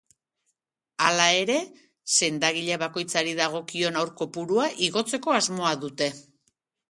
Hala 1.07 1.27
ere, 1.41 1.57
sendagile 2.15 2.79
bakoitzari 2.85 3.35
dagokion 3.41 4.01
haur 4.01 4.13
kopurua 4.23 4.67
igotzeko 4.89 5.39
asmoa 5.41 5.77
dute. 5.85 6.09